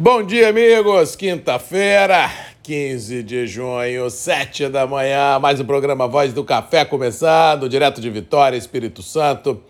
[0.00, 1.16] Bom dia, amigos.
[1.16, 2.30] Quinta-feira,
[2.62, 5.40] 15 de junho, 7 da manhã.
[5.40, 9.60] Mais um programa Voz do Café começando, direto de Vitória, Espírito Santo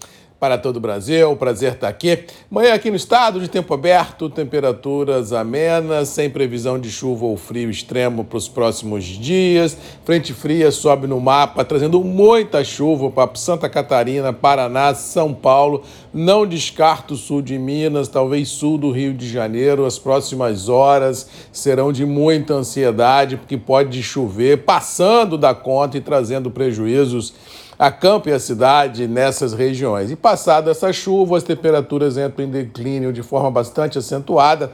[0.41, 1.35] para todo o Brasil.
[1.37, 2.25] Prazer estar aqui.
[2.51, 7.71] Manhã aqui no estado, de tempo aberto, temperaturas amenas, sem previsão de chuva ou frio
[7.71, 9.77] extremo para os próximos dias.
[10.05, 15.83] Frente fria sobe no mapa, trazendo muita chuva para Santa Catarina, Paraná, São Paulo.
[16.15, 19.85] Não descarto o sul de Minas, talvez sul do Rio de Janeiro.
[19.85, 26.51] As próximas horas serão de muita ansiedade, porque pode chover, passando da conta e trazendo
[26.51, 27.35] prejuízos
[27.79, 30.11] a campo e a cidade nessas regiões.
[30.11, 34.73] E passada essa chuva, as temperaturas entram em declínio de forma bastante acentuada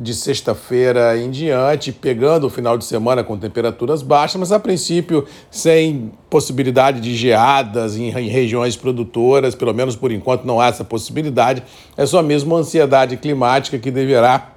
[0.00, 5.26] de sexta-feira em diante, pegando o final de semana com temperaturas baixas, mas a princípio
[5.50, 10.84] sem possibilidade de geadas em, em, regiões produtoras, pelo menos por enquanto não há essa
[10.84, 11.64] possibilidade,
[11.96, 14.52] é só mesmo a ansiedade climática que deverá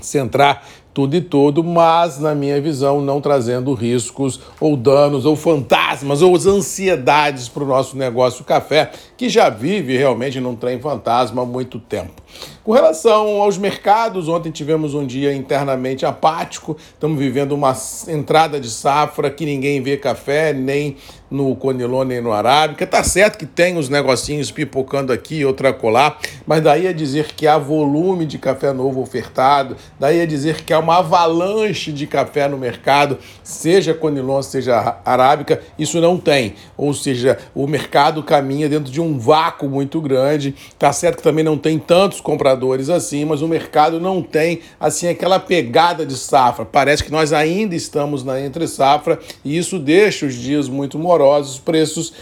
[0.00, 0.62] centrar
[0.96, 6.34] tudo e todo, mas, na minha visão, não trazendo riscos ou danos ou fantasmas ou
[6.34, 11.78] ansiedades para o nosso negócio café, que já vive realmente num trem fantasma há muito
[11.78, 12.22] tempo.
[12.64, 17.76] Com relação aos mercados, ontem tivemos um dia internamente apático, estamos vivendo uma
[18.08, 20.96] entrada de safra que ninguém vê café, nem
[21.30, 22.86] no Conilon, nem no Arábica.
[22.86, 27.46] Tá certo que tem os negocinhos pipocando aqui, outra colar, mas daí a dizer que
[27.46, 32.46] há volume de café novo ofertado, daí a dizer que há uma avalanche de café
[32.48, 36.54] no mercado, seja Conilon, seja Arábica, isso não tem.
[36.76, 40.54] Ou seja, o mercado caminha dentro de um vácuo muito grande.
[40.78, 45.08] Tá certo que também não tem tantos compradores assim, mas o mercado não tem assim
[45.08, 46.64] aquela pegada de safra.
[46.64, 51.58] Parece que nós ainda estamos na entre safra e isso deixa os dias muito morosos,
[51.58, 52.12] preços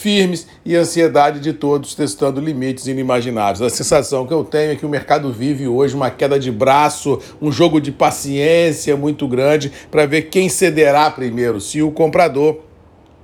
[0.00, 3.60] firmes e ansiedade de todos testando limites inimagináveis.
[3.60, 7.20] A sensação que eu tenho é que o mercado vive hoje uma queda de braço,
[7.40, 12.60] um jogo de paciência muito grande para ver quem cederá primeiro, se o comprador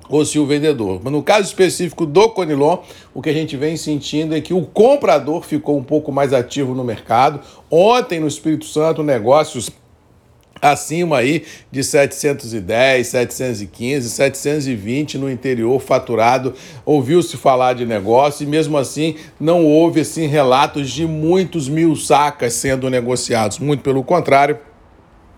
[0.08, 1.00] ou se o vendedor.
[1.02, 2.78] Mas no caso específico do Conilon,
[3.14, 6.74] o que a gente vem sentindo é que o comprador ficou um pouco mais ativo
[6.74, 7.40] no mercado.
[7.70, 9.70] Ontem, no Espírito Santo, negócios
[10.72, 16.54] acima aí de 710, 715, 720 no interior faturado.
[16.84, 22.54] Ouviu-se falar de negócio e mesmo assim não houve assim relatos de muitos mil sacas
[22.54, 23.58] sendo negociados.
[23.58, 24.58] Muito pelo contrário,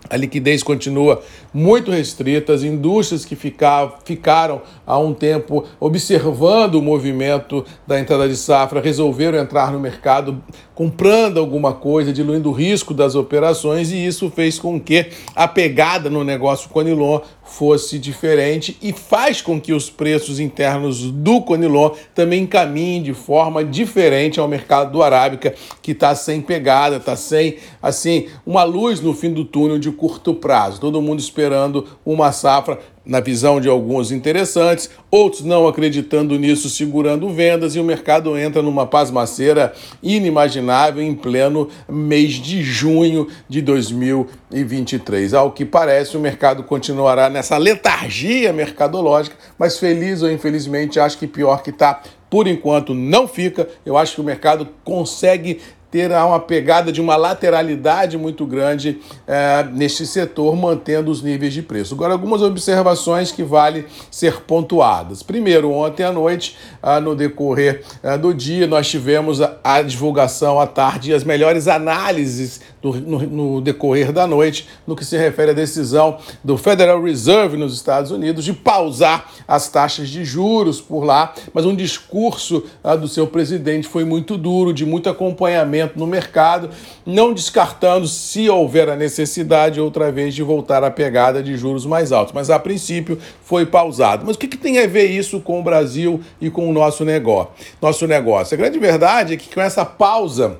[0.07, 1.21] a liquidez continua
[1.53, 8.35] muito restrita, as indústrias que ficaram há um tempo observando o movimento da entrada de
[8.35, 10.41] safra resolveram entrar no mercado
[10.79, 16.09] comprando alguma coisa, diluindo o risco das operações, e isso fez com que a pegada
[16.09, 22.45] no negócio Conilon fosse diferente e faz com que os preços internos do Conilon também
[22.45, 28.27] caminhem de forma diferente ao mercado do Arábica, que está sem pegada, está sem assim
[28.45, 30.79] uma luz no fim do túnel de curto prazo.
[30.79, 37.27] Todo mundo esperando uma safra na visão de alguns interessantes, outros não acreditando nisso, segurando
[37.29, 39.73] vendas, e o mercado entra numa pasmaceira
[40.03, 45.33] inimaginável em pleno mês de junho de 2023.
[45.33, 51.25] Ao que parece, o mercado continuará nessa letargia mercadológica, mas feliz ou infelizmente, acho que
[51.25, 53.67] pior que está por enquanto não fica.
[53.83, 55.59] Eu acho que o mercado consegue
[55.91, 61.63] ter uma pegada de uma lateralidade muito grande é, neste setor, mantendo os níveis de
[61.63, 61.95] preço.
[61.95, 65.23] Agora, algumas observações que vale ser pontuadas.
[65.23, 70.59] Primeiro, ontem à noite, ah, no decorrer ah, do dia, nós tivemos a, a, divulgação
[70.59, 75.17] à tarde e as melhores análises do, no, no, decorrer da noite no que se
[75.17, 80.79] refere à decisão do Federal Reserve nos Estados Unidos de pausar as taxas de juros
[80.79, 85.78] por lá, mas um discurso ah, do seu presidente foi muito duro, de muito acompanhamento
[85.95, 86.69] no mercado,
[87.05, 92.11] não descartando, se houver a necessidade, outra vez, de voltar à pegada de juros mais
[92.11, 92.33] altos.
[92.33, 94.25] Mas a princípio foi pausado.
[94.25, 97.03] Mas o que, que tem a ver isso com o Brasil e com o nosso
[97.05, 97.51] negócio?
[97.81, 98.55] Nosso negócio.
[98.55, 100.57] A grande verdade é que com essa pausa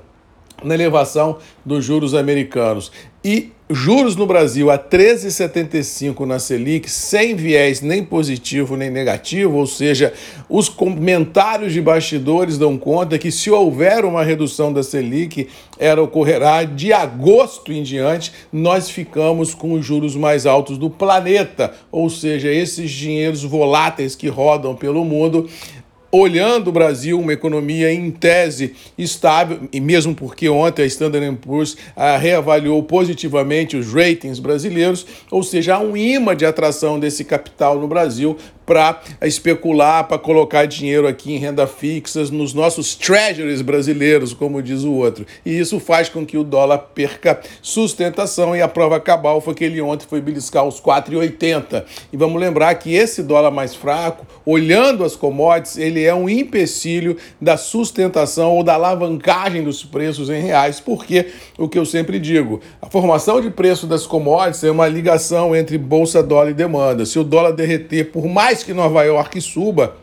[0.63, 2.91] na elevação dos juros americanos
[3.23, 9.67] e juros no Brasil a 13,75 na Selic, sem viés nem positivo nem negativo, ou
[9.67, 10.11] seja,
[10.49, 16.63] os comentários de bastidores dão conta que se houver uma redução da Selic, ela ocorrerá
[16.63, 22.51] de agosto em diante, nós ficamos com os juros mais altos do planeta, ou seja,
[22.51, 25.47] esses dinheiros voláteis que rodam pelo mundo
[26.11, 31.77] olhando o Brasil, uma economia em tese estável, e mesmo porque ontem a Standard Poor's
[31.95, 37.79] ah, reavaliou positivamente os ratings brasileiros, ou seja, há um imã de atração desse capital
[37.79, 38.37] no Brasil
[38.69, 44.83] para especular, para colocar dinheiro aqui em renda fixa, nos nossos treasuries brasileiros, como diz
[44.83, 45.25] o outro.
[45.43, 49.63] E isso faz com que o dólar perca sustentação e a prova cabal foi que
[49.63, 51.83] ele ontem foi beliscar os 4,80.
[52.13, 57.17] E vamos lembrar que esse dólar mais fraco, olhando as commodities, ele é um empecilho
[57.41, 61.25] da sustentação ou da alavancagem dos preços em reais, porque
[61.57, 65.75] o que eu sempre digo, a formação de preço das commodities é uma ligação entre
[65.75, 67.03] bolsa, dólar e demanda.
[67.03, 69.95] Se o dólar derreter, por mais que Nova York suba,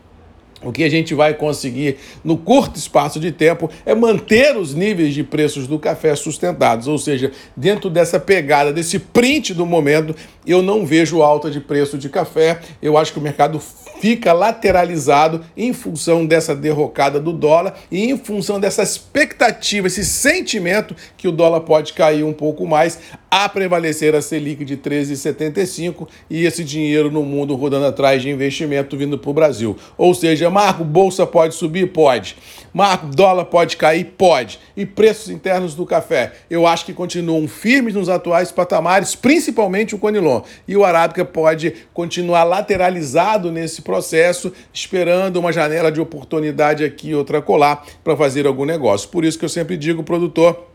[0.63, 5.13] o que a gente vai conseguir no curto espaço de tempo é manter os níveis
[5.13, 10.15] de preços do café sustentados, ou seja, dentro dessa pegada, desse print do momento,
[10.45, 12.59] eu não vejo alta de preço de café.
[12.81, 13.61] Eu acho que o mercado
[13.99, 20.95] fica lateralizado em função dessa derrocada do dólar e em função dessa expectativa, esse sentimento
[21.17, 22.99] que o dólar pode cair um pouco mais,
[23.29, 28.95] a prevalecer a Selic de 13,75 e esse dinheiro no mundo rodando atrás de investimento
[28.95, 29.77] vindo para o Brasil.
[29.97, 31.91] Ou seja, Marco, bolsa pode subir?
[31.91, 32.37] Pode.
[32.73, 34.03] Marco, dólar pode cair?
[34.17, 34.59] Pode.
[34.75, 36.33] E preços internos do café?
[36.49, 40.41] Eu acho que continuam firmes nos atuais patamares, principalmente o Conilon.
[40.67, 47.41] E o Arábica pode continuar lateralizado nesse processo, esperando uma janela de oportunidade aqui, outra
[47.41, 49.09] colar, para fazer algum negócio.
[49.09, 50.67] Por isso que eu sempre digo, produtor,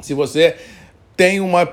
[0.00, 0.56] se você
[1.18, 1.68] tem uma,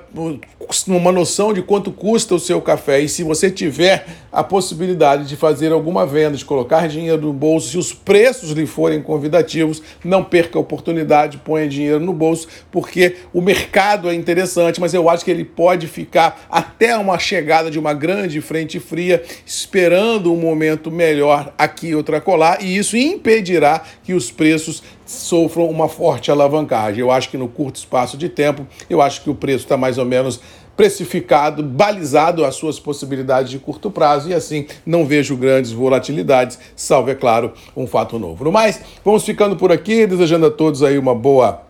[0.87, 2.99] uma noção de quanto custa o seu café.
[3.01, 7.69] E se você tiver a possibilidade de fazer alguma venda, de colocar dinheiro no bolso,
[7.69, 13.17] se os preços lhe forem convidativos, não perca a oportunidade, ponha dinheiro no bolso, porque
[13.31, 17.77] o mercado é interessante, mas eu acho que ele pode ficar até uma chegada de
[17.77, 24.15] uma grande frente fria, esperando um momento melhor aqui outra colar, e isso impedirá que
[24.15, 26.99] os preços sofram uma forte alavancagem.
[26.99, 29.97] Eu acho que no curto espaço de tempo, eu acho que o preço está mais
[29.97, 30.41] ou menos
[30.75, 37.09] precificado, balizado as suas possibilidades de curto prazo e assim não vejo grandes volatilidades, salvo,
[37.09, 38.43] é claro, um fato novo.
[38.43, 41.61] No mais, vamos ficando por aqui, desejando a todos aí uma boa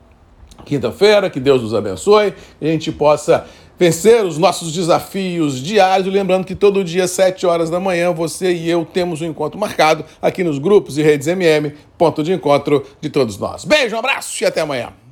[0.65, 3.45] quinta-feira, que Deus nos abençoe, e a gente possa
[3.77, 6.13] vencer os nossos desafios diários.
[6.13, 9.59] Lembrando que todo dia, às 7 horas da manhã, você e eu temos um encontro
[9.59, 13.65] marcado aqui nos grupos e redes MM, ponto de encontro de todos nós.
[13.65, 15.04] Beijo, um abraço e até amanhã.